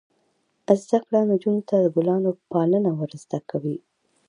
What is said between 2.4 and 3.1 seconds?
پالنه